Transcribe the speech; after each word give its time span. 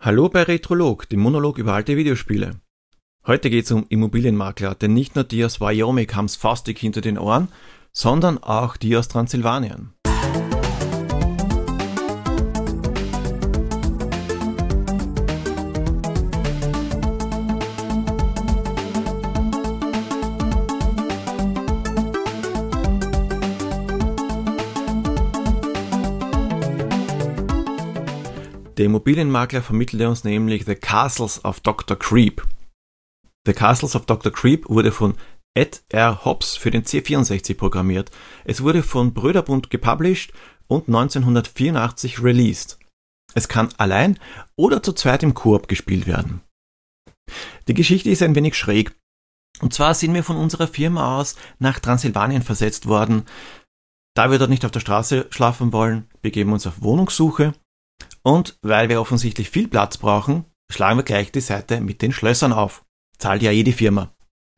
Hallo 0.00 0.28
bei 0.28 0.44
Retrolog, 0.44 1.08
dem 1.08 1.18
Monolog 1.18 1.58
über 1.58 1.74
alte 1.74 1.96
Videospiele. 1.96 2.60
Heute 3.26 3.50
geht 3.50 3.64
es 3.64 3.72
um 3.72 3.84
Immobilienmakler, 3.88 4.76
denn 4.76 4.94
nicht 4.94 5.16
nur 5.16 5.24
die 5.24 5.44
aus 5.44 5.60
Wyoming 5.60 6.08
haben's 6.14 6.36
faustig 6.36 6.78
hinter 6.78 7.00
den 7.00 7.18
Ohren, 7.18 7.48
sondern 7.92 8.38
auch 8.38 8.76
die 8.76 8.96
aus 8.96 9.08
Transsilvanien. 9.08 9.94
Der 28.78 28.86
Immobilienmakler 28.86 29.60
vermittelte 29.60 30.08
uns 30.08 30.22
nämlich 30.22 30.64
The 30.64 30.76
Castles 30.76 31.44
of 31.44 31.58
Dr. 31.60 31.98
Creep. 31.98 32.46
The 33.44 33.52
Castles 33.52 33.96
of 33.96 34.06
Dr. 34.06 34.32
Creep 34.32 34.68
wurde 34.68 34.92
von 34.92 35.14
Ed 35.56 35.82
R. 35.88 36.24
Hobbs 36.24 36.56
für 36.56 36.70
den 36.70 36.84
C64 36.84 37.56
programmiert. 37.56 38.12
Es 38.44 38.62
wurde 38.62 38.84
von 38.84 39.14
Bröderbund 39.14 39.70
gepublished 39.70 40.32
und 40.68 40.86
1984 40.86 42.22
released. 42.22 42.78
Es 43.34 43.48
kann 43.48 43.70
allein 43.78 44.16
oder 44.54 44.80
zu 44.80 44.92
zweit 44.92 45.24
im 45.24 45.34
Koop 45.34 45.66
gespielt 45.66 46.06
werden. 46.06 46.42
Die 47.66 47.74
Geschichte 47.74 48.10
ist 48.10 48.22
ein 48.22 48.36
wenig 48.36 48.54
schräg. 48.54 48.94
Und 49.60 49.74
zwar 49.74 49.94
sind 49.94 50.14
wir 50.14 50.22
von 50.22 50.36
unserer 50.36 50.68
Firma 50.68 51.18
aus 51.18 51.34
nach 51.58 51.80
Transsilvanien 51.80 52.42
versetzt 52.42 52.86
worden. 52.86 53.24
Da 54.14 54.30
wir 54.30 54.38
dort 54.38 54.50
nicht 54.50 54.64
auf 54.64 54.70
der 54.70 54.80
Straße 54.80 55.26
schlafen 55.30 55.72
wollen, 55.72 56.08
begeben 56.22 56.52
uns 56.52 56.64
auf 56.64 56.80
Wohnungssuche 56.80 57.54
und 58.28 58.58
weil 58.60 58.90
wir 58.90 59.00
offensichtlich 59.00 59.48
viel 59.48 59.68
Platz 59.68 59.96
brauchen, 59.96 60.44
schlagen 60.70 60.98
wir 60.98 61.02
gleich 61.02 61.32
die 61.32 61.40
Seite 61.40 61.80
mit 61.80 62.02
den 62.02 62.12
Schlössern 62.12 62.52
auf. 62.52 62.84
Zahlt 63.16 63.40
ja 63.40 63.52
eh 63.52 63.62
die 63.62 63.72
Firma. 63.72 64.14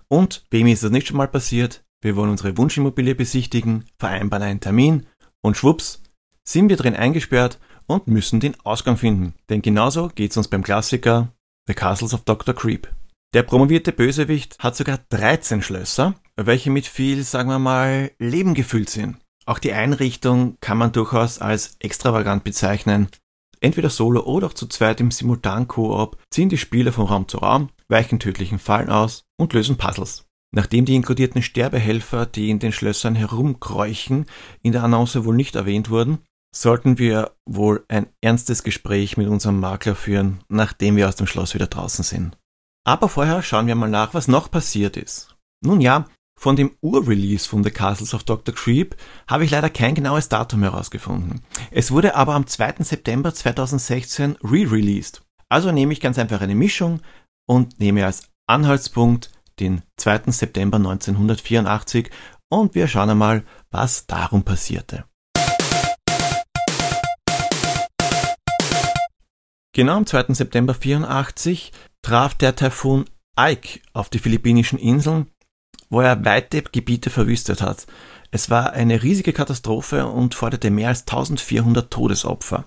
Und 0.09 0.45
wem 0.51 0.67
ist 0.67 0.83
das 0.83 0.91
nicht 0.91 1.07
schon 1.07 1.19
mal 1.19 1.29
passiert? 1.29 1.85
Wir 2.03 2.17
wollen 2.17 2.31
unsere 2.31 2.59
Wunschimmobilie 2.59 3.15
besichtigen, 3.15 3.85
vereinbaren 3.97 4.43
einen 4.43 4.61
Termin 4.61 5.07
und 5.41 5.57
schwupps, 5.57 6.03
sind 6.43 6.69
wir 6.69 6.77
drin 6.77 6.97
eingesperrt 6.97 7.61
und 7.87 8.09
müssen 8.09 8.41
den 8.41 8.59
Ausgang 8.65 8.97
finden. 8.97 9.35
Denn 9.51 9.63
genauso 9.63 10.09
geht's 10.09 10.37
uns 10.37 10.49
beim 10.49 10.65
Klassiker 10.65 11.33
The 11.69 11.75
Castles 11.75 12.13
of 12.13 12.25
Dr. 12.25 12.57
Creep. 12.57 12.89
Der 13.35 13.45
promovierte 13.45 13.93
Bösewicht 13.93 14.59
hat 14.59 14.75
sogar 14.75 14.99
13 15.11 15.63
Schlösser, 15.63 16.17
welche 16.35 16.71
mit 16.71 16.89
viel, 16.89 17.23
sagen 17.23 17.51
wir 17.51 17.61
mal, 17.61 18.11
Leben 18.19 18.55
gefüllt 18.55 18.91
sind. 18.91 19.19
Auch 19.47 19.61
die 19.61 19.73
Einrichtung 19.73 20.57
kann 20.61 20.79
man 20.79 20.91
durchaus 20.91 21.39
als 21.39 21.77
extravagant 21.79 22.43
bezeichnen. 22.43 23.09
Entweder 23.63 23.91
solo 23.91 24.23
oder 24.25 24.49
auch 24.49 24.55
zu 24.55 24.67
zweit 24.67 25.01
im 25.01 25.11
Simultan-Koop 25.11 26.17
ziehen 26.31 26.49
die 26.49 26.59
Spieler 26.59 26.93
von 26.93 27.07
Raum 27.07 27.29
zu 27.29 27.39
Raum, 27.39 27.69
weichen 27.89 28.19
tödlichen 28.19 28.59
Fallen 28.59 28.89
aus 28.89 29.25
und 29.39 29.53
lösen 29.53 29.77
Puzzles. 29.77 30.27
Nachdem 30.53 30.85
die 30.85 30.97
inkludierten 30.97 31.43
Sterbehelfer, 31.43 32.27
die 32.27 32.51
in 32.51 32.59
den 32.59 32.73
Schlössern 32.73 33.15
herumkräuchen, 33.15 34.27
in 34.63 34.73
der 34.73 34.83
Annonce 34.83 35.25
wohl 35.25 35.37
nicht 35.37 35.55
erwähnt 35.55 35.91
wurden, 35.91 36.19
sollten 36.55 36.99
wir 36.99 37.33
wohl 37.47 37.85
ein 37.89 38.09
ernstes 38.21 38.65
Gespräch 38.65 39.17
mit 39.17 39.29
unserem 39.29 39.61
Makler 39.61 39.95
führen, 39.95 40.41
nachdem 40.49 40.97
wir 40.97 41.09
aus 41.09 41.17
dem 41.17 41.29
Schloss 41.29 41.55
wieder 41.55 41.69
draußen 41.69 42.03
sind. 42.03 42.37
Aber 42.85 43.09
vorher 43.09 43.43
schauen 43.43 43.67
wir 43.67 43.75
mal 43.77 43.91
nach, 43.91 44.15
was 44.15 44.27
noch 44.27 44.51
passiert 44.51 44.97
ist. 44.97 45.37
Nun 45.63 45.81
ja, 45.81 46.07
von 46.41 46.57
dem 46.57 46.75
Ur-Release 46.81 47.47
von 47.47 47.63
The 47.63 47.71
Castles 47.71 48.15
of 48.15 48.25
Dr. 48.25 48.55
Creep 48.55 48.97
habe 49.29 49.45
ich 49.45 49.51
leider 49.51 49.69
kein 49.69 49.95
genaues 49.95 50.31
Datum 50.31 50.63
herausgefunden. 50.63 51.43
Es 51.71 51.91
wurde 51.91 52.17
aber 52.17 52.35
am 52.35 52.47
2. 52.47 52.77
September 52.79 53.35
2016 53.35 54.39
re-released. 54.43 55.23
Also 55.51 55.71
nehme 55.71 55.93
ich 55.93 56.01
ganz 56.01 56.19
einfach 56.19 56.41
eine 56.41 56.55
Mischung 56.55 57.03
und 57.47 57.79
nehme 57.79 58.07
als 58.07 58.23
Anhaltspunkt 58.47 59.31
den 59.61 59.83
2. 59.99 60.33
September 60.33 60.79
1984 60.79 62.09
und 62.49 62.75
wir 62.75 62.89
schauen 62.89 63.11
einmal, 63.11 63.45
was 63.71 64.07
darum 64.07 64.43
passierte. 64.43 65.05
Genau 69.75 69.99
am 69.99 70.07
2. 70.07 70.33
September 70.33 70.73
84 70.73 71.73
traf 72.01 72.35
der 72.35 72.57
Taifun 72.57 73.05
Ike 73.39 73.81
auf 73.93 74.09
die 74.09 74.19
philippinischen 74.19 74.79
Inseln 74.79 75.27
wo 75.91 76.01
er 76.01 76.25
weite 76.25 76.63
Gebiete 76.63 77.11
verwüstet 77.11 77.61
hat. 77.61 77.87
Es 78.31 78.49
war 78.49 78.73
eine 78.73 79.03
riesige 79.03 79.33
Katastrophe 79.33 80.07
und 80.07 80.35
forderte 80.35 80.71
mehr 80.71 80.89
als 80.89 81.01
1400 81.01 81.91
Todesopfer. 81.91 82.65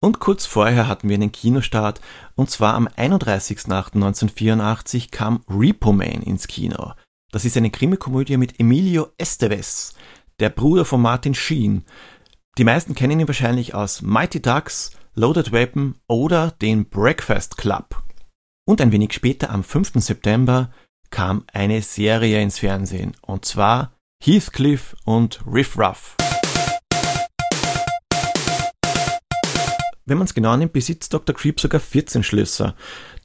Und 0.00 0.20
kurz 0.20 0.46
vorher 0.46 0.88
hatten 0.88 1.08
wir 1.08 1.14
einen 1.14 1.32
Kinostart, 1.32 2.02
und 2.34 2.50
zwar 2.50 2.74
am 2.74 2.86
31.08.1984 2.86 5.10
kam 5.10 5.42
Repo 5.48 5.92
Man 5.92 6.22
ins 6.22 6.46
Kino. 6.46 6.92
Das 7.32 7.44
ist 7.44 7.56
eine 7.56 7.70
Krimikomödie 7.70 8.36
mit 8.36 8.60
Emilio 8.60 9.08
Estevez, 9.18 9.94
der 10.38 10.50
Bruder 10.50 10.84
von 10.84 11.02
Martin 11.02 11.34
Sheen. 11.34 11.84
Die 12.58 12.64
meisten 12.64 12.94
kennen 12.94 13.18
ihn 13.20 13.26
wahrscheinlich 13.26 13.74
aus 13.74 14.02
Mighty 14.02 14.40
Ducks, 14.40 14.92
Loaded 15.14 15.50
Weapon 15.50 15.96
oder 16.06 16.52
den 16.62 16.88
Breakfast 16.88 17.56
Club. 17.56 18.00
Und 18.66 18.80
ein 18.80 18.92
wenig 18.92 19.12
später, 19.12 19.50
am 19.50 19.64
5. 19.64 19.94
September, 19.94 20.70
kam 21.10 21.44
eine 21.52 21.82
Serie 21.82 22.40
ins 22.42 22.58
Fernsehen 22.58 23.14
und 23.22 23.44
zwar 23.44 23.92
Heathcliff 24.22 24.96
und 25.04 25.40
Riff 25.46 25.78
Ruff. 25.78 26.16
Wenn 30.04 30.18
man 30.18 30.26
es 30.26 30.34
genau 30.34 30.56
nimmt, 30.56 30.72
besitzt 30.72 31.12
Dr. 31.12 31.34
Creep 31.34 31.60
sogar 31.60 31.80
14 31.80 32.22
Schlösser, 32.22 32.76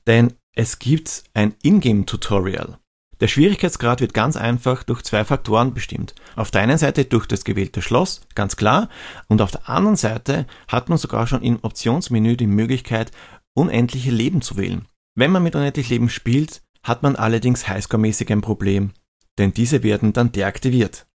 denn 0.07 0.33
es 0.55 0.79
gibt 0.79 1.23
ein 1.33 1.53
Ingame-Tutorial. 1.61 2.79
Der 3.21 3.27
Schwierigkeitsgrad 3.27 4.01
wird 4.01 4.15
ganz 4.15 4.35
einfach 4.35 4.81
durch 4.81 5.03
zwei 5.03 5.23
Faktoren 5.23 5.75
bestimmt. 5.75 6.15
Auf 6.35 6.49
der 6.49 6.61
einen 6.61 6.79
Seite 6.79 7.05
durch 7.05 7.27
das 7.27 7.43
gewählte 7.43 7.83
Schloss, 7.83 8.21
ganz 8.33 8.55
klar, 8.55 8.89
und 9.27 9.43
auf 9.43 9.51
der 9.51 9.69
anderen 9.69 9.95
Seite 9.95 10.47
hat 10.67 10.89
man 10.89 10.97
sogar 10.97 11.27
schon 11.27 11.43
im 11.43 11.59
Optionsmenü 11.61 12.35
die 12.35 12.47
Möglichkeit, 12.47 13.11
unendliche 13.53 14.09
Leben 14.09 14.41
zu 14.41 14.57
wählen. 14.57 14.87
Wenn 15.13 15.31
man 15.31 15.43
mit 15.43 15.55
unendlich 15.55 15.89
Leben 15.89 16.09
spielt, 16.09 16.63
hat 16.83 17.03
man 17.03 17.15
allerdings 17.15 17.67
Highscore-mäßig 17.67 18.31
ein 18.31 18.41
Problem, 18.41 18.91
denn 19.37 19.53
diese 19.53 19.83
werden 19.83 20.13
dann 20.13 20.31
deaktiviert. 20.31 21.07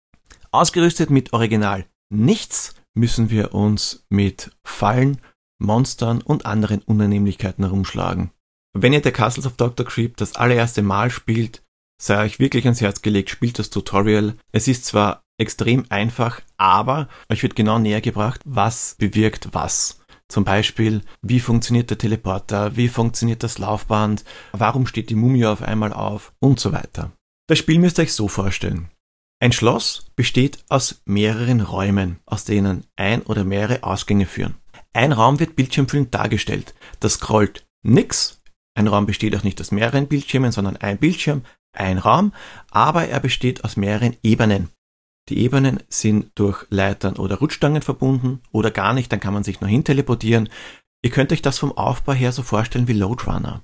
Ausgerüstet 0.50 1.10
mit 1.10 1.32
Original 1.32 1.86
nichts 2.10 2.74
müssen 2.94 3.30
wir 3.30 3.54
uns 3.54 4.06
mit 4.08 4.52
Fallen, 4.64 5.20
Monstern 5.58 6.22
und 6.22 6.46
anderen 6.46 6.82
Unannehmlichkeiten 6.82 7.64
herumschlagen. 7.64 8.30
Wenn 8.72 8.92
ihr 8.92 9.02
der 9.02 9.12
Castles 9.12 9.46
of 9.46 9.56
Dr. 9.56 9.86
Creep 9.86 10.16
das 10.16 10.36
allererste 10.36 10.82
Mal 10.82 11.10
spielt, 11.10 11.62
sei 12.00 12.22
euch 12.24 12.38
wirklich 12.38 12.64
ans 12.64 12.80
Herz 12.80 13.02
gelegt, 13.02 13.30
spielt 13.30 13.58
das 13.58 13.70
Tutorial. 13.70 14.36
Es 14.52 14.68
ist 14.68 14.84
zwar 14.84 15.22
extrem 15.38 15.84
einfach, 15.88 16.40
aber 16.56 17.08
euch 17.30 17.42
wird 17.42 17.56
genau 17.56 17.78
näher 17.78 18.00
gebracht, 18.00 18.40
was 18.44 18.96
bewirkt 18.98 19.48
was. 19.52 20.00
Zum 20.28 20.44
Beispiel, 20.44 21.02
wie 21.22 21.40
funktioniert 21.40 21.90
der 21.90 21.98
Teleporter, 21.98 22.76
wie 22.76 22.88
funktioniert 22.88 23.42
das 23.42 23.58
Laufband, 23.58 24.24
warum 24.52 24.86
steht 24.86 25.10
die 25.10 25.14
Mumie 25.14 25.46
auf 25.46 25.62
einmal 25.62 25.92
auf 25.92 26.32
und 26.40 26.58
so 26.58 26.72
weiter. 26.72 27.12
Das 27.46 27.58
Spiel 27.58 27.78
müsst 27.78 27.98
ihr 27.98 28.02
euch 28.02 28.14
so 28.14 28.28
vorstellen. 28.28 28.88
Ein 29.40 29.52
Schloss 29.52 30.10
besteht 30.16 30.64
aus 30.70 31.02
mehreren 31.04 31.60
Räumen, 31.60 32.20
aus 32.24 32.44
denen 32.44 32.86
ein 32.96 33.22
oder 33.22 33.44
mehrere 33.44 33.82
Ausgänge 33.82 34.26
führen. 34.26 34.54
Ein 34.94 35.12
Raum 35.12 35.40
wird 35.40 35.56
bildschirmfüllend 35.56 36.14
dargestellt. 36.14 36.74
Das 37.00 37.14
scrollt 37.14 37.66
nix. 37.82 38.40
Ein 38.74 38.88
Raum 38.88 39.06
besteht 39.06 39.36
auch 39.36 39.42
nicht 39.42 39.60
aus 39.60 39.72
mehreren 39.72 40.08
Bildschirmen, 40.08 40.52
sondern 40.52 40.76
ein 40.78 40.98
Bildschirm, 40.98 41.42
ein 41.76 41.98
Raum, 41.98 42.32
aber 42.70 43.08
er 43.08 43.20
besteht 43.20 43.64
aus 43.64 43.76
mehreren 43.76 44.16
Ebenen. 44.22 44.70
Die 45.30 45.38
Ebenen 45.38 45.80
sind 45.88 46.32
durch 46.34 46.66
Leitern 46.68 47.16
oder 47.16 47.36
Rutschstangen 47.36 47.80
verbunden 47.80 48.40
oder 48.52 48.70
gar 48.70 48.92
nicht, 48.92 49.10
dann 49.10 49.20
kann 49.20 49.32
man 49.32 49.44
sich 49.44 49.60
nur 49.60 49.70
hin 49.70 49.84
teleportieren. 49.84 50.50
Ihr 51.02 51.10
könnt 51.10 51.32
euch 51.32 51.40
das 51.40 51.58
vom 51.58 51.72
Aufbau 51.72 52.12
her 52.12 52.32
so 52.32 52.42
vorstellen 52.42 52.88
wie 52.88 52.92
Loadrunner. 52.92 53.62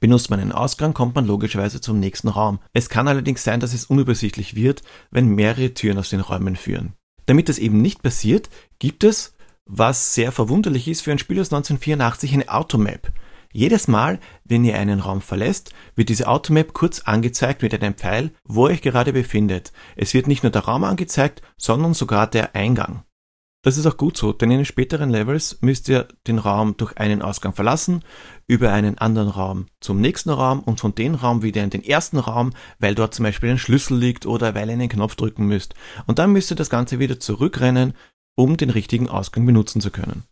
Benutzt 0.00 0.30
man 0.30 0.40
einen 0.40 0.52
Ausgang, 0.52 0.94
kommt 0.94 1.14
man 1.14 1.26
logischerweise 1.26 1.80
zum 1.80 2.00
nächsten 2.00 2.28
Raum. 2.28 2.60
Es 2.72 2.88
kann 2.88 3.08
allerdings 3.08 3.44
sein, 3.44 3.60
dass 3.60 3.74
es 3.74 3.86
unübersichtlich 3.86 4.54
wird, 4.54 4.82
wenn 5.10 5.28
mehrere 5.28 5.74
Türen 5.74 5.98
aus 5.98 6.10
den 6.10 6.20
Räumen 6.20 6.56
führen. 6.56 6.94
Damit 7.26 7.48
das 7.48 7.58
eben 7.58 7.82
nicht 7.82 8.02
passiert, 8.02 8.48
gibt 8.78 9.04
es, 9.04 9.34
was 9.64 10.14
sehr 10.14 10.32
verwunderlich 10.32 10.86
ist 10.88 11.02
für 11.02 11.12
ein 11.12 11.18
Spiel 11.18 11.40
aus 11.40 11.52
1984, 11.52 12.32
eine 12.32 12.48
Automap. 12.48 13.10
Jedes 13.56 13.88
Mal, 13.88 14.20
wenn 14.44 14.66
ihr 14.66 14.78
einen 14.78 15.00
Raum 15.00 15.22
verlässt, 15.22 15.72
wird 15.94 16.10
diese 16.10 16.28
Automap 16.28 16.74
kurz 16.74 17.00
angezeigt 17.00 17.62
mit 17.62 17.72
einem 17.72 17.94
Pfeil, 17.94 18.32
wo 18.44 18.66
ihr 18.66 18.74
euch 18.74 18.82
gerade 18.82 19.14
befindet. 19.14 19.72
Es 19.96 20.12
wird 20.12 20.26
nicht 20.26 20.42
nur 20.42 20.52
der 20.52 20.66
Raum 20.66 20.84
angezeigt, 20.84 21.40
sondern 21.56 21.94
sogar 21.94 22.26
der 22.26 22.54
Eingang. 22.54 23.04
Das 23.62 23.78
ist 23.78 23.86
auch 23.86 23.96
gut 23.96 24.18
so, 24.18 24.34
denn 24.34 24.50
in 24.50 24.58
den 24.58 24.66
späteren 24.66 25.08
Levels 25.08 25.56
müsst 25.62 25.88
ihr 25.88 26.06
den 26.26 26.38
Raum 26.38 26.76
durch 26.76 26.98
einen 26.98 27.22
Ausgang 27.22 27.54
verlassen, 27.54 28.04
über 28.46 28.74
einen 28.74 28.98
anderen 28.98 29.30
Raum 29.30 29.68
zum 29.80 30.02
nächsten 30.02 30.28
Raum 30.28 30.60
und 30.60 30.78
von 30.78 30.94
dem 30.94 31.14
Raum 31.14 31.42
wieder 31.42 31.64
in 31.64 31.70
den 31.70 31.82
ersten 31.82 32.18
Raum, 32.18 32.52
weil 32.78 32.94
dort 32.94 33.14
zum 33.14 33.22
Beispiel 33.22 33.48
ein 33.48 33.58
Schlüssel 33.58 33.96
liegt 33.96 34.26
oder 34.26 34.54
weil 34.54 34.68
ihr 34.68 34.74
einen 34.74 34.90
Knopf 34.90 35.14
drücken 35.14 35.46
müsst. 35.46 35.74
Und 36.06 36.18
dann 36.18 36.30
müsst 36.30 36.52
ihr 36.52 36.56
das 36.56 36.68
Ganze 36.68 36.98
wieder 36.98 37.18
zurückrennen, 37.20 37.94
um 38.34 38.58
den 38.58 38.68
richtigen 38.68 39.08
Ausgang 39.08 39.46
benutzen 39.46 39.80
zu 39.80 39.90
können. 39.90 40.24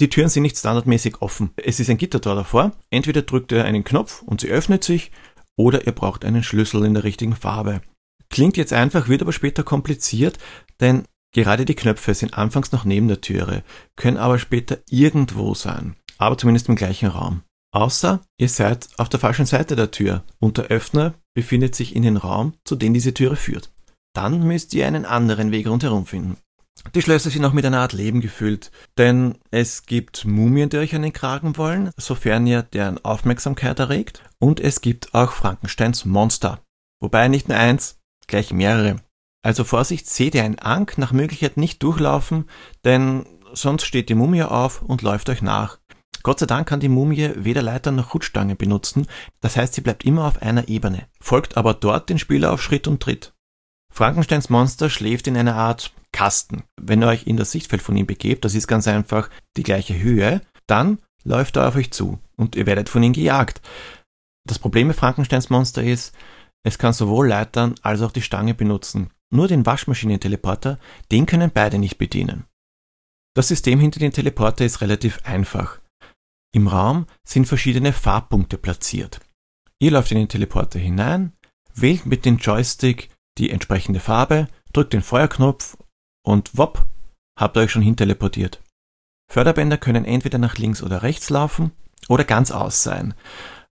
Die 0.00 0.08
Türen 0.08 0.28
sind 0.28 0.42
nicht 0.42 0.58
standardmäßig 0.58 1.22
offen. 1.22 1.50
Es 1.56 1.78
ist 1.78 1.88
ein 1.88 1.98
Gittertor 1.98 2.34
davor. 2.34 2.72
Entweder 2.90 3.22
drückt 3.22 3.52
ihr 3.52 3.64
einen 3.64 3.84
Knopf 3.84 4.22
und 4.22 4.40
sie 4.40 4.48
öffnet 4.48 4.82
sich, 4.82 5.12
oder 5.56 5.86
ihr 5.86 5.92
braucht 5.92 6.24
einen 6.24 6.42
Schlüssel 6.42 6.84
in 6.84 6.94
der 6.94 7.04
richtigen 7.04 7.36
Farbe. 7.36 7.80
Klingt 8.28 8.56
jetzt 8.56 8.72
einfach, 8.72 9.08
wird 9.08 9.22
aber 9.22 9.32
später 9.32 9.62
kompliziert, 9.62 10.38
denn 10.80 11.04
gerade 11.32 11.64
die 11.64 11.76
Knöpfe 11.76 12.14
sind 12.14 12.34
anfangs 12.34 12.72
noch 12.72 12.84
neben 12.84 13.06
der 13.06 13.20
Türe, 13.20 13.62
können 13.94 14.16
aber 14.16 14.38
später 14.40 14.78
irgendwo 14.90 15.54
sein, 15.54 15.94
aber 16.18 16.36
zumindest 16.36 16.68
im 16.68 16.74
gleichen 16.74 17.08
Raum. 17.08 17.42
Außer 17.72 18.20
ihr 18.38 18.48
seid 18.48 18.88
auf 18.98 19.08
der 19.08 19.20
falschen 19.20 19.46
Seite 19.46 19.76
der 19.76 19.90
Tür 19.90 20.24
und 20.40 20.58
der 20.58 20.66
Öffner 20.66 21.14
befindet 21.34 21.74
sich 21.74 21.94
in 21.94 22.02
den 22.02 22.16
Raum, 22.16 22.54
zu 22.64 22.76
dem 22.76 22.94
diese 22.94 23.14
Türe 23.14 23.36
führt. 23.36 23.72
Dann 24.14 24.46
müsst 24.46 24.74
ihr 24.74 24.86
einen 24.86 25.04
anderen 25.04 25.50
Weg 25.50 25.66
rundherum 25.68 26.06
finden. 26.06 26.36
Die 26.92 27.02
Schlösser 27.02 27.30
sind 27.30 27.44
auch 27.44 27.52
mit 27.52 27.64
einer 27.64 27.80
Art 27.80 27.92
Leben 27.92 28.20
gefüllt, 28.20 28.70
denn 28.98 29.38
es 29.50 29.86
gibt 29.86 30.24
Mumien, 30.26 30.68
die 30.68 30.78
euch 30.78 30.94
an 30.94 31.02
den 31.02 31.12
Kragen 31.12 31.56
wollen, 31.56 31.90
sofern 31.96 32.46
ihr 32.46 32.62
deren 32.62 33.04
Aufmerksamkeit 33.04 33.78
erregt, 33.80 34.22
und 34.38 34.60
es 34.60 34.80
gibt 34.80 35.14
auch 35.14 35.32
Frankensteins 35.32 36.04
Monster. 36.04 36.60
Wobei 37.00 37.28
nicht 37.28 37.48
nur 37.48 37.58
eins, 37.58 37.98
gleich 38.26 38.52
mehrere. 38.52 39.00
Also 39.42 39.64
Vorsicht, 39.64 40.08
seht 40.08 40.34
ihr 40.34 40.44
ein 40.44 40.58
Ank 40.58 40.96
nach 40.96 41.12
Möglichkeit 41.12 41.56
nicht 41.56 41.82
durchlaufen, 41.82 42.48
denn 42.84 43.26
sonst 43.52 43.84
steht 43.84 44.08
die 44.08 44.14
Mumie 44.14 44.42
auf 44.42 44.82
und 44.82 45.02
läuft 45.02 45.28
euch 45.28 45.42
nach. 45.42 45.78
Gott 46.22 46.38
sei 46.38 46.46
Dank 46.46 46.66
kann 46.66 46.80
die 46.80 46.88
Mumie 46.88 47.32
weder 47.34 47.60
Leiter 47.60 47.90
noch 47.90 48.14
Rutschstange 48.14 48.56
benutzen, 48.56 49.06
das 49.40 49.56
heißt, 49.56 49.74
sie 49.74 49.82
bleibt 49.82 50.04
immer 50.04 50.24
auf 50.24 50.40
einer 50.40 50.68
Ebene, 50.68 51.06
folgt 51.20 51.56
aber 51.56 51.74
dort 51.74 52.08
den 52.08 52.18
Spieler 52.18 52.52
auf 52.52 52.62
Schritt 52.62 52.88
und 52.88 53.02
Tritt. 53.02 53.34
Frankensteins 53.94 54.50
Monster 54.50 54.90
schläft 54.90 55.28
in 55.28 55.36
einer 55.36 55.54
Art 55.54 55.92
Kasten. 56.10 56.64
Wenn 56.76 57.00
ihr 57.00 57.06
euch 57.06 57.28
in 57.28 57.36
das 57.36 57.52
Sichtfeld 57.52 57.80
von 57.80 57.96
ihm 57.96 58.06
begebt, 58.06 58.44
das 58.44 58.56
ist 58.56 58.66
ganz 58.66 58.88
einfach 58.88 59.30
die 59.56 59.62
gleiche 59.62 59.96
Höhe, 59.96 60.40
dann 60.66 60.98
läuft 61.22 61.56
er 61.56 61.68
auf 61.68 61.76
euch 61.76 61.92
zu 61.92 62.18
und 62.36 62.56
ihr 62.56 62.66
werdet 62.66 62.88
von 62.88 63.04
ihm 63.04 63.12
gejagt. 63.12 63.62
Das 64.48 64.58
Problem 64.58 64.88
mit 64.88 64.96
Frankensteins 64.96 65.48
Monster 65.48 65.84
ist, 65.84 66.12
es 66.64 66.76
kann 66.76 66.92
sowohl 66.92 67.28
Leitern 67.28 67.76
als 67.82 68.02
auch 68.02 68.10
die 68.10 68.22
Stange 68.22 68.52
benutzen. 68.54 69.10
Nur 69.32 69.46
den 69.46 69.64
Waschmaschinen-Teleporter, 69.64 70.80
den 71.12 71.26
können 71.26 71.52
beide 71.54 71.78
nicht 71.78 71.96
bedienen. 71.96 72.46
Das 73.36 73.46
System 73.46 73.78
hinter 73.78 74.00
dem 74.00 74.12
Teleporter 74.12 74.64
ist 74.64 74.80
relativ 74.80 75.20
einfach. 75.22 75.78
Im 76.52 76.66
Raum 76.66 77.06
sind 77.24 77.46
verschiedene 77.46 77.92
Farbpunkte 77.92 78.58
platziert. 78.58 79.20
Ihr 79.78 79.92
läuft 79.92 80.10
in 80.10 80.18
den 80.18 80.28
Teleporter 80.28 80.80
hinein, 80.80 81.32
wählt 81.74 82.06
mit 82.06 82.24
dem 82.24 82.38
Joystick 82.38 83.13
die 83.38 83.50
entsprechende 83.50 84.00
Farbe, 84.00 84.48
drückt 84.72 84.92
den 84.92 85.02
Feuerknopf 85.02 85.76
und 86.24 86.56
wopp, 86.56 86.86
habt 87.38 87.56
ihr 87.56 87.62
euch 87.62 87.70
schon 87.70 87.82
hinteleportiert. 87.82 88.62
Förderbänder 89.30 89.78
können 89.78 90.04
entweder 90.04 90.38
nach 90.38 90.56
links 90.56 90.82
oder 90.82 91.02
rechts 91.02 91.30
laufen 91.30 91.72
oder 92.08 92.24
ganz 92.24 92.50
aus 92.50 92.82
sein. 92.82 93.14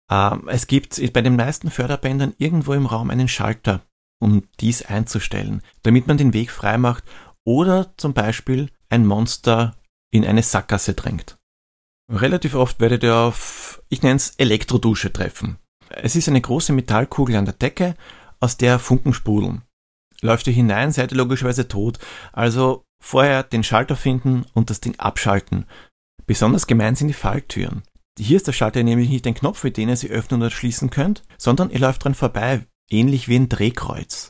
Ähm, 0.10 0.48
es 0.48 0.68
gibt 0.68 1.01
bei 1.13 1.21
den 1.21 1.36
meisten 1.36 1.69
Förderbändern 1.69 2.33
irgendwo 2.38 2.74
im 2.74 2.86
Raum 2.86 3.10
einen 3.10 3.27
Schalter, 3.27 3.81
um 4.19 4.44
dies 4.60 4.83
einzustellen, 4.83 5.62
damit 5.83 6.07
man 6.07 6.18
den 6.18 6.33
Weg 6.33 6.51
frei 6.51 6.77
macht 6.77 7.04
oder 7.45 7.94
zum 7.98 8.13
Beispiel 8.13 8.69
ein 8.89 9.06
Monster 9.06 9.75
in 10.12 10.25
eine 10.25 10.44
Sackgasse 10.44 10.94
drängt. 10.94 11.38
Relativ 12.12 12.56
oft 12.56 12.80
werdet 12.80 13.04
ihr 13.04 13.15
auf, 13.15 13.81
ich 13.89 14.01
nenne 14.01 14.18
es 14.18 14.31
Elektrodusche 14.38 15.12
treffen. 15.12 15.57
Es 15.89 16.15
ist 16.15 16.27
eine 16.27 16.42
große 16.42 16.74
Metallkugel 16.74 17.36
an 17.36 17.45
der 17.45 17.54
Decke, 17.54 17.95
aus 18.44 18.57
der 18.57 18.78
Funken 18.78 19.13
sprudeln. 19.13 19.62
Läuft 20.22 20.48
ihr 20.48 20.54
hinein, 20.54 20.92
seid 20.92 21.13
ihr 21.13 21.18
logischerweise 21.18 21.69
tot, 21.69 21.98
also 22.34 22.84
vorher 23.01 23.42
den 23.42 23.63
Schalter 23.63 23.95
finden 23.95 24.45
und 24.54 24.69
das 24.69 24.81
Ding 24.81 25.00
abschalten. 25.00 25.66
Besonders 26.25 26.68
gemein 26.68 26.95
sind 26.95 27.07
die 27.07 27.13
Falltüren. 27.13 27.84
Hier 28.19 28.36
ist 28.36 28.48
der 28.48 28.51
Schalter 28.51 28.84
nämlich 28.84 29.10
nicht 29.10 29.25
ein 29.25 29.34
Knopf, 29.34 29.63
mit 29.63 29.78
dem 29.78 29.88
ihr 29.88 29.95
sie 29.95 30.10
öffnen 30.10 30.42
oder 30.42 30.51
schließen 30.51 30.90
könnt, 30.90 31.24
sondern 31.38 31.69
ihr 31.69 31.80
läuft 31.80 32.04
dran 32.04 32.16
vorbei, 32.16 32.66
ähnlich 32.90 33.30
wie 33.30 33.38
ein 33.38 33.48
Drehkreuz. 33.48 34.30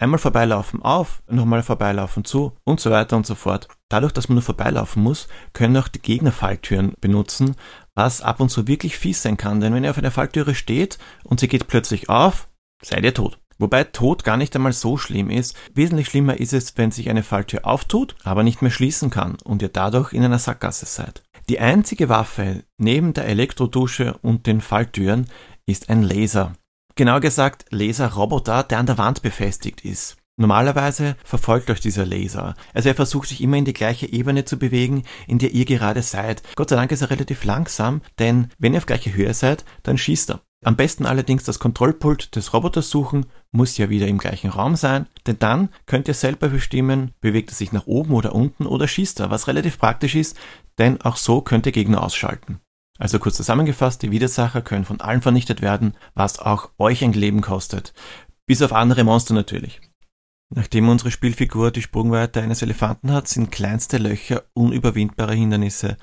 Einmal 0.00 0.18
vorbeilaufen 0.18 0.82
auf, 0.82 1.22
nochmal 1.28 1.62
vorbeilaufen 1.62 2.24
zu 2.24 2.56
und 2.64 2.80
so 2.80 2.90
weiter 2.90 3.16
und 3.16 3.24
so 3.24 3.36
fort. 3.36 3.68
Dadurch, 3.88 4.12
dass 4.12 4.28
man 4.28 4.34
nur 4.34 4.42
vorbeilaufen 4.42 5.00
muss, 5.00 5.28
können 5.52 5.76
auch 5.76 5.86
die 5.86 6.02
Gegner 6.02 6.32
Falltüren 6.32 6.94
benutzen, 7.00 7.54
was 7.94 8.20
ab 8.20 8.40
und 8.40 8.48
zu 8.48 8.66
wirklich 8.66 8.98
fies 8.98 9.22
sein 9.22 9.36
kann, 9.36 9.60
denn 9.60 9.72
wenn 9.72 9.84
ihr 9.84 9.90
auf 9.90 9.98
einer 9.98 10.10
Falltüre 10.10 10.56
steht 10.56 10.98
und 11.22 11.38
sie 11.38 11.46
geht 11.46 11.68
plötzlich 11.68 12.08
auf, 12.08 12.48
seid 12.82 13.04
ihr 13.04 13.14
tot. 13.14 13.38
Wobei 13.58 13.84
Tod 13.84 14.24
gar 14.24 14.36
nicht 14.36 14.54
einmal 14.56 14.72
so 14.72 14.96
schlimm 14.96 15.30
ist. 15.30 15.56
Wesentlich 15.74 16.08
schlimmer 16.08 16.38
ist 16.38 16.52
es, 16.52 16.76
wenn 16.76 16.90
sich 16.90 17.10
eine 17.10 17.22
Falltür 17.22 17.66
auftut, 17.66 18.16
aber 18.24 18.42
nicht 18.42 18.62
mehr 18.62 18.70
schließen 18.70 19.10
kann 19.10 19.36
und 19.44 19.62
ihr 19.62 19.68
dadurch 19.68 20.12
in 20.12 20.24
einer 20.24 20.38
Sackgasse 20.38 20.86
seid. 20.86 21.22
Die 21.48 21.60
einzige 21.60 22.08
Waffe 22.08 22.64
neben 22.78 23.12
der 23.12 23.26
Elektrodusche 23.26 24.16
und 24.22 24.46
den 24.46 24.60
Falltüren 24.60 25.26
ist 25.66 25.90
ein 25.90 26.02
Laser. 26.02 26.54
Genau 26.96 27.20
gesagt 27.20 27.66
Laserroboter, 27.70 28.62
der 28.62 28.78
an 28.78 28.86
der 28.86 28.98
Wand 28.98 29.22
befestigt 29.22 29.84
ist. 29.84 30.16
Normalerweise 30.36 31.16
verfolgt 31.22 31.70
euch 31.70 31.80
dieser 31.80 32.04
Laser. 32.04 32.54
Also 32.72 32.88
er 32.88 32.94
versucht 32.94 33.28
sich 33.28 33.40
immer 33.40 33.56
in 33.56 33.64
die 33.64 33.72
gleiche 33.72 34.10
Ebene 34.10 34.44
zu 34.44 34.58
bewegen, 34.58 35.04
in 35.28 35.38
der 35.38 35.52
ihr 35.52 35.64
gerade 35.64 36.02
seid. 36.02 36.42
Gott 36.56 36.70
sei 36.70 36.76
Dank 36.76 36.90
ist 36.90 37.02
er 37.02 37.10
relativ 37.10 37.44
langsam, 37.44 38.00
denn 38.18 38.50
wenn 38.58 38.72
ihr 38.74 38.78
auf 38.78 38.86
gleicher 38.86 39.12
Höhe 39.12 39.32
seid, 39.32 39.64
dann 39.84 39.98
schießt 39.98 40.30
er. 40.30 40.40
Am 40.64 40.76
besten 40.76 41.04
allerdings 41.04 41.44
das 41.44 41.58
Kontrollpult 41.58 42.34
des 42.34 42.54
Roboters 42.54 42.88
suchen, 42.88 43.26
muss 43.52 43.76
ja 43.76 43.90
wieder 43.90 44.08
im 44.08 44.16
gleichen 44.16 44.48
Raum 44.48 44.76
sein, 44.76 45.06
denn 45.26 45.38
dann 45.38 45.68
könnt 45.84 46.08
ihr 46.08 46.14
selber 46.14 46.48
bestimmen, 46.48 47.12
bewegt 47.20 47.50
er 47.50 47.54
sich 47.54 47.70
nach 47.70 47.86
oben 47.86 48.14
oder 48.14 48.34
unten 48.34 48.66
oder 48.66 48.88
schießt 48.88 49.20
er, 49.20 49.30
was 49.30 49.46
relativ 49.46 49.78
praktisch 49.78 50.14
ist, 50.14 50.38
denn 50.78 51.02
auch 51.02 51.16
so 51.16 51.42
könnt 51.42 51.66
ihr 51.66 51.72
Gegner 51.72 52.02
ausschalten. 52.02 52.60
Also 52.98 53.18
kurz 53.18 53.36
zusammengefasst, 53.36 54.02
die 54.02 54.10
Widersacher 54.10 54.62
können 54.62 54.86
von 54.86 55.02
allen 55.02 55.20
vernichtet 55.20 55.60
werden, 55.60 55.94
was 56.14 56.38
auch 56.38 56.70
euch 56.78 57.04
ein 57.04 57.12
Leben 57.12 57.42
kostet. 57.42 57.92
Bis 58.46 58.62
auf 58.62 58.72
andere 58.72 59.04
Monster 59.04 59.34
natürlich. 59.34 59.82
Nachdem 60.50 60.88
unsere 60.88 61.10
Spielfigur 61.10 61.70
die 61.70 61.82
Sprungweite 61.82 62.42
eines 62.42 62.62
Elefanten 62.62 63.10
hat, 63.12 63.28
sind 63.28 63.50
kleinste 63.50 63.98
Löcher 63.98 64.44
unüberwindbare 64.54 65.34
Hindernisse. 65.34 65.96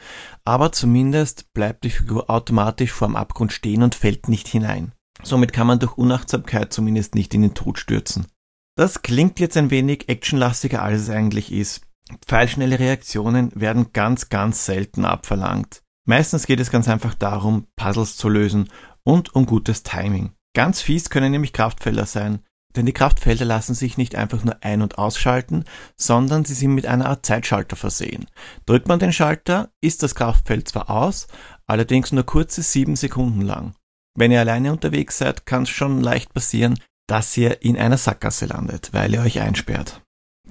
Aber 0.43 0.71
zumindest 0.71 1.53
bleibt 1.53 1.83
die 1.83 1.89
Figur 1.89 2.29
automatisch 2.29 2.91
vorm 2.91 3.15
Abgrund 3.15 3.53
stehen 3.53 3.83
und 3.83 3.95
fällt 3.95 4.27
nicht 4.27 4.47
hinein. 4.47 4.93
Somit 5.23 5.53
kann 5.53 5.67
man 5.67 5.79
durch 5.79 5.97
Unachtsamkeit 5.97 6.73
zumindest 6.73 7.15
nicht 7.15 7.33
in 7.33 7.43
den 7.43 7.53
Tod 7.53 7.79
stürzen. 7.79 8.27
Das 8.75 9.01
klingt 9.01 9.39
jetzt 9.39 9.57
ein 9.57 9.69
wenig 9.69 10.09
actionlastiger 10.09 10.81
als 10.81 11.01
es 11.01 11.09
eigentlich 11.09 11.51
ist. 11.51 11.81
Pfeilschnelle 12.25 12.79
Reaktionen 12.79 13.51
werden 13.53 13.93
ganz, 13.93 14.29
ganz 14.29 14.65
selten 14.65 15.05
abverlangt. 15.05 15.83
Meistens 16.05 16.47
geht 16.47 16.59
es 16.59 16.71
ganz 16.71 16.87
einfach 16.89 17.13
darum, 17.13 17.67
Puzzles 17.75 18.17
zu 18.17 18.27
lösen 18.27 18.69
und 19.03 19.35
um 19.35 19.45
gutes 19.45 19.83
Timing. 19.83 20.31
Ganz 20.53 20.81
fies 20.81 21.09
können 21.09 21.31
nämlich 21.31 21.53
Kraftfelder 21.53 22.05
sein. 22.05 22.39
Denn 22.75 22.85
die 22.85 22.93
Kraftfelder 22.93 23.45
lassen 23.45 23.73
sich 23.73 23.97
nicht 23.97 24.15
einfach 24.15 24.43
nur 24.43 24.57
ein- 24.61 24.81
und 24.81 24.97
ausschalten, 24.97 25.65
sondern 25.95 26.45
sie 26.45 26.53
sind 26.53 26.73
mit 26.73 26.85
einer 26.85 27.07
Art 27.07 27.25
Zeitschalter 27.25 27.75
versehen. 27.75 28.27
Drückt 28.65 28.87
man 28.87 28.99
den 28.99 29.13
Schalter, 29.13 29.71
ist 29.81 30.03
das 30.03 30.15
Kraftfeld 30.15 30.67
zwar 30.67 30.89
aus, 30.89 31.27
allerdings 31.67 32.11
nur 32.11 32.25
kurze 32.25 32.61
sieben 32.61 32.95
Sekunden 32.95 33.41
lang. 33.41 33.75
Wenn 34.15 34.31
ihr 34.31 34.39
alleine 34.39 34.71
unterwegs 34.71 35.17
seid, 35.17 35.45
kann 35.45 35.63
es 35.63 35.69
schon 35.69 36.01
leicht 36.01 36.33
passieren, 36.33 36.79
dass 37.07 37.35
ihr 37.35 37.61
in 37.61 37.77
einer 37.77 37.97
Sackgasse 37.97 38.45
landet, 38.45 38.93
weil 38.93 39.13
ihr 39.13 39.21
euch 39.21 39.41
einsperrt. 39.41 40.01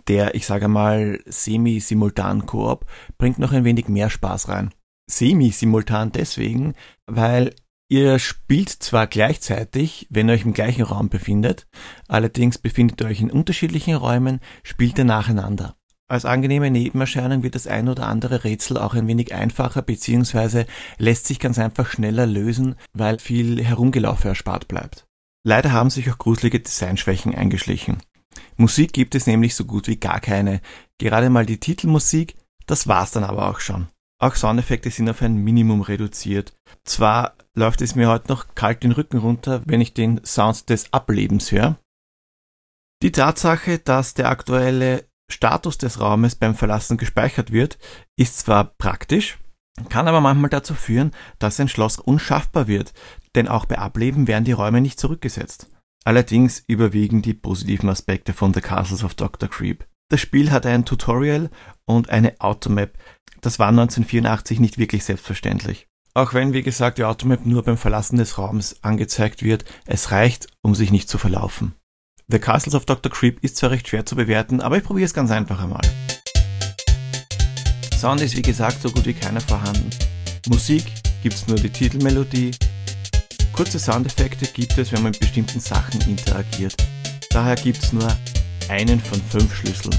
Der, 0.08 0.34
ich 0.34 0.46
sage 0.46 0.68
mal, 0.68 1.20
semi-simultan 1.26 2.46
Koop 2.46 2.86
bringt 3.18 3.38
noch 3.38 3.52
ein 3.52 3.64
wenig 3.64 3.88
mehr 3.88 4.10
Spaß 4.10 4.48
rein. 4.48 4.72
Semi-simultan 5.10 6.12
deswegen, 6.12 6.74
weil 7.06 7.54
Ihr 7.92 8.20
spielt 8.20 8.68
zwar 8.68 9.09
gleichzeitig, 9.09 10.06
wenn 10.11 10.28
ihr 10.28 10.35
euch 10.35 10.44
im 10.44 10.52
gleichen 10.54 10.85
Raum 10.85 11.09
befindet, 11.09 11.66
allerdings 12.06 12.56
befindet 12.56 13.00
ihr 13.00 13.09
euch 13.09 13.20
in 13.20 13.32
unterschiedlichen 13.32 13.97
Räumen, 13.97 14.38
spielt 14.62 14.97
ihr 14.97 15.04
nacheinander. 15.04 15.75
Als 16.06 16.25
angenehme 16.25 16.70
Nebenerscheinung 16.70 17.42
wird 17.42 17.56
das 17.56 17.66
ein 17.66 17.88
oder 17.88 18.06
andere 18.06 18.44
Rätsel 18.44 18.78
auch 18.78 18.94
ein 18.94 19.09
wenig 19.09 19.35
einfacher 19.35 19.82
bzw. 19.82 20.66
lässt 20.99 21.26
sich 21.26 21.40
ganz 21.40 21.59
einfach 21.59 21.90
schneller 21.90 22.26
lösen, 22.26 22.76
weil 22.92 23.18
viel 23.18 23.61
Herumgelaufe 23.61 24.28
erspart 24.28 24.68
bleibt. 24.68 25.09
Leider 25.42 25.73
haben 25.73 25.90
sich 25.90 26.09
auch 26.12 26.18
gruselige 26.18 26.61
Designschwächen 26.61 27.35
eingeschlichen. 27.35 27.99
Musik 28.56 28.92
gibt 28.92 29.16
es 29.16 29.26
nämlich 29.26 29.56
so 29.56 29.64
gut 29.64 29.88
wie 29.88 29.97
gar 29.97 30.20
keine. 30.20 30.61
Gerade 30.99 31.28
mal 31.28 31.44
die 31.44 31.59
Titelmusik, 31.59 32.37
das 32.66 32.87
war's 32.87 33.11
dann 33.11 33.25
aber 33.25 33.50
auch 33.50 33.59
schon. 33.59 33.88
Auch 34.20 34.34
Soundeffekte 34.34 34.90
sind 34.90 35.08
auf 35.08 35.22
ein 35.22 35.36
Minimum 35.36 35.80
reduziert. 35.80 36.52
Zwar 36.84 37.36
läuft 37.54 37.80
es 37.80 37.94
mir 37.94 38.08
heute 38.08 38.28
noch 38.28 38.54
kalt 38.54 38.82
den 38.82 38.92
Rücken 38.92 39.16
runter, 39.16 39.62
wenn 39.64 39.80
ich 39.80 39.94
den 39.94 40.22
Sound 40.24 40.68
des 40.68 40.92
Ablebens 40.92 41.50
höre. 41.50 41.78
Die 43.02 43.12
Tatsache, 43.12 43.78
dass 43.78 44.12
der 44.12 44.28
aktuelle 44.28 45.08
Status 45.30 45.78
des 45.78 46.00
Raumes 46.00 46.34
beim 46.34 46.54
Verlassen 46.54 46.98
gespeichert 46.98 47.50
wird, 47.50 47.78
ist 48.16 48.38
zwar 48.40 48.64
praktisch, 48.64 49.38
kann 49.88 50.06
aber 50.06 50.20
manchmal 50.20 50.50
dazu 50.50 50.74
führen, 50.74 51.12
dass 51.38 51.58
ein 51.58 51.68
Schloss 51.68 51.98
unschaffbar 51.98 52.68
wird, 52.68 52.92
denn 53.34 53.48
auch 53.48 53.64
bei 53.64 53.78
Ableben 53.78 54.26
werden 54.26 54.44
die 54.44 54.52
Räume 54.52 54.82
nicht 54.82 55.00
zurückgesetzt. 55.00 55.70
Allerdings 56.04 56.62
überwiegen 56.66 57.22
die 57.22 57.34
positiven 57.34 57.88
Aspekte 57.88 58.34
von 58.34 58.52
The 58.52 58.60
Castles 58.60 59.02
of 59.02 59.14
Dr. 59.14 59.48
Creep. 59.48 59.86
Das 60.10 60.20
Spiel 60.20 60.50
hat 60.50 60.66
ein 60.66 60.84
Tutorial 60.84 61.50
und 61.84 62.10
eine 62.10 62.40
Automap. 62.40 62.90
Das 63.42 63.60
war 63.60 63.68
1984 63.68 64.58
nicht 64.58 64.76
wirklich 64.76 65.04
selbstverständlich. 65.04 65.86
Auch 66.14 66.34
wenn, 66.34 66.52
wie 66.52 66.64
gesagt, 66.64 66.98
die 66.98 67.04
Automap 67.04 67.46
nur 67.46 67.62
beim 67.62 67.76
Verlassen 67.76 68.18
des 68.18 68.36
Raums 68.36 68.82
angezeigt 68.82 69.44
wird, 69.44 69.64
es 69.86 70.10
reicht, 70.10 70.48
um 70.62 70.74
sich 70.74 70.90
nicht 70.90 71.08
zu 71.08 71.16
verlaufen. 71.16 71.76
The 72.26 72.40
Castles 72.40 72.74
of 72.74 72.86
Dr. 72.86 73.10
Creep 73.12 73.38
ist 73.44 73.56
zwar 73.56 73.70
recht 73.70 73.86
schwer 73.86 74.04
zu 74.04 74.16
bewerten, 74.16 74.60
aber 74.60 74.78
ich 74.78 74.82
probiere 74.82 75.06
es 75.06 75.14
ganz 75.14 75.30
einfach 75.30 75.62
einmal. 75.62 75.80
Sound 77.96 78.20
ist 78.20 78.36
wie 78.36 78.42
gesagt 78.42 78.82
so 78.82 78.90
gut 78.90 79.06
wie 79.06 79.14
keiner 79.14 79.40
vorhanden. 79.40 79.90
Musik 80.48 80.86
gibt's 81.22 81.46
nur 81.46 81.56
die 81.56 81.70
Titelmelodie. 81.70 82.50
Kurze 83.52 83.78
Soundeffekte 83.78 84.46
gibt 84.46 84.76
es, 84.76 84.90
wenn 84.90 85.02
man 85.02 85.12
mit 85.12 85.20
bestimmten 85.20 85.60
Sachen 85.60 86.00
interagiert. 86.00 86.74
Daher 87.30 87.54
gibt's 87.54 87.92
nur 87.92 88.08
einen 88.70 89.00
von 89.00 89.20
fünf 89.30 89.52
Schlüsseln. 89.52 89.98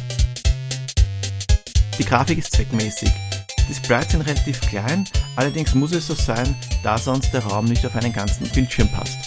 Die 2.00 2.06
Grafik 2.06 2.38
ist 2.38 2.56
zweckmäßig. 2.56 3.12
Die 3.70 3.74
Sprites 3.74 4.12
sind 4.12 4.22
relativ 4.22 4.62
klein, 4.62 5.06
allerdings 5.36 5.76
muss 5.76 5.92
es 5.92 6.08
so 6.08 6.16
sein, 6.16 6.56
da 6.82 6.98
sonst 6.98 7.34
der 7.34 7.44
Raum 7.44 7.66
nicht 7.66 7.86
auf 7.86 7.96
einen 7.96 8.14
ganzen 8.14 8.48
Bildschirm 8.50 8.90
passt. 8.92 9.18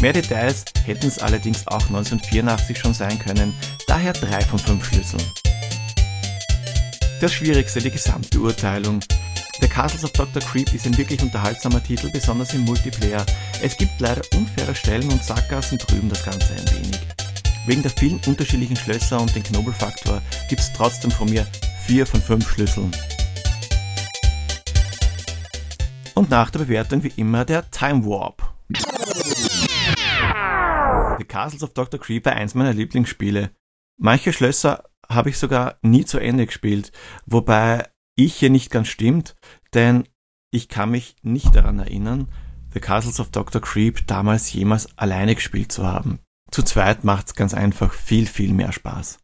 Mehr 0.00 0.12
Details 0.12 0.64
hätten 0.84 1.06
es 1.06 1.20
allerdings 1.20 1.66
auch 1.68 1.86
1984 1.86 2.78
schon 2.78 2.94
sein 2.94 3.18
können, 3.20 3.54
daher 3.86 4.12
drei 4.12 4.40
von 4.40 4.58
fünf 4.58 4.84
Schlüsseln. 4.84 5.22
Das 7.20 7.32
Schwierigste, 7.32 7.80
die 7.80 7.90
Gesamtbeurteilung. 7.90 9.00
The 9.60 9.68
Castles 9.68 10.04
of 10.04 10.12
Dr. 10.12 10.42
Creep 10.42 10.72
ist 10.74 10.86
ein 10.86 10.96
wirklich 10.98 11.22
unterhaltsamer 11.22 11.82
Titel, 11.82 12.10
besonders 12.10 12.54
im 12.54 12.62
Multiplayer. 12.62 13.24
Es 13.62 13.76
gibt 13.76 14.00
leider 14.00 14.22
unfaire 14.36 14.74
Stellen 14.74 15.08
und 15.10 15.22
Sackgassen 15.24 15.78
trüben 15.78 16.08
das 16.08 16.24
Ganze 16.24 16.54
ein 16.54 16.70
wenig. 16.76 17.17
Wegen 17.66 17.82
der 17.82 17.90
vielen 17.90 18.20
unterschiedlichen 18.26 18.76
Schlösser 18.76 19.20
und 19.20 19.34
den 19.34 19.42
Knobelfaktor 19.42 20.22
gibt 20.48 20.60
es 20.60 20.72
trotzdem 20.72 21.10
von 21.10 21.28
mir 21.28 21.46
4 21.86 22.06
von 22.06 22.20
5 22.20 22.50
Schlüsseln. 22.50 22.90
Und 26.14 26.30
nach 26.30 26.50
der 26.50 26.60
Bewertung 26.60 27.02
wie 27.02 27.12
immer 27.16 27.44
der 27.44 27.70
Time 27.70 28.04
Warp. 28.04 28.54
The 31.18 31.24
Castles 31.24 31.62
of 31.62 31.74
Dr. 31.74 32.00
Creep 32.00 32.24
war 32.26 32.34
eins 32.34 32.54
meiner 32.54 32.72
Lieblingsspiele. 32.72 33.50
Manche 33.98 34.32
Schlösser 34.32 34.84
habe 35.08 35.30
ich 35.30 35.38
sogar 35.38 35.78
nie 35.82 36.04
zu 36.04 36.18
Ende 36.18 36.46
gespielt, 36.46 36.92
wobei 37.26 37.88
ich 38.16 38.36
hier 38.36 38.50
nicht 38.50 38.70
ganz 38.70 38.88
stimmt, 38.88 39.36
denn 39.74 40.08
ich 40.50 40.68
kann 40.68 40.90
mich 40.90 41.16
nicht 41.22 41.54
daran 41.54 41.78
erinnern, 41.78 42.28
The 42.72 42.80
Castles 42.80 43.20
of 43.20 43.30
Dr. 43.30 43.60
Creep 43.60 44.06
damals 44.06 44.52
jemals 44.52 44.96
alleine 44.98 45.34
gespielt 45.34 45.72
zu 45.72 45.86
haben. 45.86 46.20
Zu 46.50 46.62
zweit 46.62 47.04
macht's 47.04 47.34
ganz 47.34 47.54
einfach 47.54 47.92
viel, 47.92 48.26
viel 48.26 48.52
mehr 48.52 48.72
Spaß. 48.72 49.18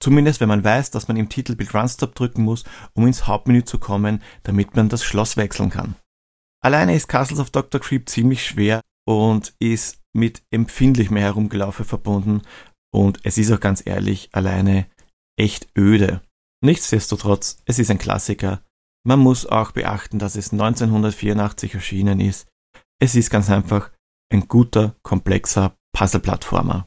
Zumindest 0.00 0.40
wenn 0.40 0.48
man 0.48 0.64
weiß, 0.64 0.90
dass 0.90 1.08
man 1.08 1.16
im 1.16 1.28
Titelbild 1.28 1.74
Runstop 1.74 2.14
drücken 2.14 2.42
muss, 2.42 2.64
um 2.94 3.06
ins 3.06 3.26
Hauptmenü 3.26 3.64
zu 3.64 3.78
kommen, 3.78 4.22
damit 4.42 4.76
man 4.76 4.88
das 4.88 5.04
Schloss 5.04 5.36
wechseln 5.36 5.70
kann. 5.70 5.96
Alleine 6.62 6.94
ist 6.94 7.08
Castles 7.08 7.40
of 7.40 7.50
Dr. 7.50 7.80
Creep 7.80 8.08
ziemlich 8.08 8.44
schwer 8.44 8.80
und 9.06 9.54
ist 9.58 10.00
mit 10.12 10.42
empfindlich 10.50 11.10
mehr 11.10 11.22
Herumgelaufe 11.22 11.84
verbunden 11.84 12.42
und 12.92 13.20
es 13.24 13.38
ist 13.38 13.52
auch 13.52 13.60
ganz 13.60 13.82
ehrlich 13.84 14.30
alleine 14.32 14.86
echt 15.38 15.68
öde. 15.76 16.22
Nichtsdestotrotz, 16.62 17.58
es 17.66 17.78
ist 17.78 17.90
ein 17.90 17.98
Klassiker. 17.98 18.62
Man 19.04 19.18
muss 19.18 19.46
auch 19.46 19.72
beachten, 19.72 20.18
dass 20.18 20.34
es 20.34 20.52
1984 20.52 21.74
erschienen 21.74 22.20
ist. 22.20 22.48
Es 22.98 23.14
ist 23.14 23.30
ganz 23.30 23.50
einfach 23.50 23.90
ein 24.32 24.48
guter, 24.48 24.96
komplexer 25.02 25.76
Puzzle-Plattformer. 25.96 26.86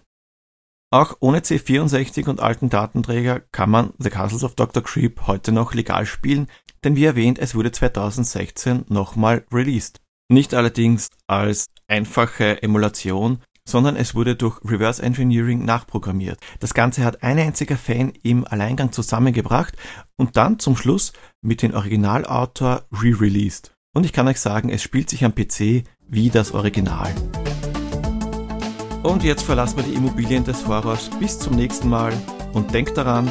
Auch 0.91 1.17
ohne 1.19 1.39
C64 1.39 2.29
und 2.29 2.41
alten 2.41 2.69
Datenträger 2.69 3.39
kann 3.39 3.71
man 3.71 3.93
The 3.97 4.11
Castles 4.11 4.43
of 4.43 4.53
Dr. 4.53 4.83
Creep 4.83 5.25
heute 5.25 5.51
noch 5.51 5.73
legal 5.73 6.05
spielen, 6.05 6.45
denn 6.83 6.95
wie 6.95 7.05
erwähnt, 7.05 7.39
es 7.39 7.55
wurde 7.55 7.71
2016 7.71 8.85
nochmal 8.87 9.45
released. 9.51 9.99
Nicht 10.31 10.53
allerdings 10.53 11.07
als 11.25 11.65
einfache 11.87 12.61
Emulation, 12.61 13.39
sondern 13.67 13.95
es 13.95 14.13
wurde 14.13 14.35
durch 14.35 14.59
Reverse 14.63 15.01
Engineering 15.01 15.65
nachprogrammiert. 15.65 16.39
Das 16.59 16.75
Ganze 16.75 17.03
hat 17.03 17.23
ein 17.23 17.39
einziger 17.39 17.77
Fan 17.77 18.13
im 18.21 18.45
Alleingang 18.45 18.91
zusammengebracht 18.91 19.75
und 20.17 20.37
dann 20.37 20.59
zum 20.59 20.77
Schluss 20.77 21.13
mit 21.41 21.63
dem 21.63 21.73
Originalautor 21.73 22.83
re-released. 22.91 23.71
Und 23.95 24.05
ich 24.05 24.13
kann 24.13 24.27
euch 24.27 24.39
sagen, 24.39 24.69
es 24.69 24.83
spielt 24.83 25.09
sich 25.09 25.25
am 25.25 25.33
PC 25.33 25.83
wie 26.07 26.29
das 26.29 26.51
Original. 26.51 27.11
Und 29.03 29.23
jetzt 29.23 29.43
verlassen 29.43 29.77
wir 29.77 29.83
die 29.83 29.93
Immobilien 29.93 30.43
des 30.43 30.67
Horrors. 30.67 31.09
Bis 31.19 31.39
zum 31.39 31.55
nächsten 31.55 31.89
Mal 31.89 32.13
und 32.53 32.73
denkt 32.73 32.97
daran, 32.97 33.29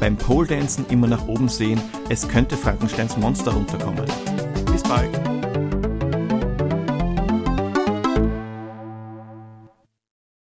beim 0.00 0.16
Pole 0.16 0.46
Dancen 0.46 0.84
immer 0.90 1.06
nach 1.06 1.26
oben 1.26 1.48
sehen, 1.48 1.80
es 2.08 2.28
könnte 2.28 2.56
Frankensteins 2.56 3.16
Monster 3.16 3.52
runterkommen. 3.52 4.04
Bis 4.72 4.82
bald! 4.82 5.35